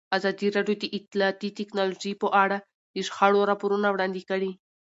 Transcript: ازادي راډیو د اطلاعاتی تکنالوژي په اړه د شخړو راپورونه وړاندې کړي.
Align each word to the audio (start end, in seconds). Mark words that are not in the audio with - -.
ازادي 0.17 0.47
راډیو 0.57 0.75
د 0.79 0.85
اطلاعاتی 0.97 1.49
تکنالوژي 1.59 2.13
په 2.21 2.27
اړه 2.43 2.57
د 2.95 2.97
شخړو 3.07 3.47
راپورونه 3.51 3.87
وړاندې 3.91 4.21
کړي. 4.29 4.51